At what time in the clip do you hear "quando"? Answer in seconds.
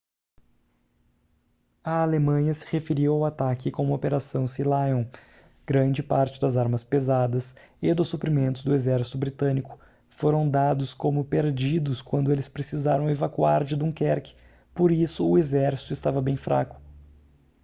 12.01-12.31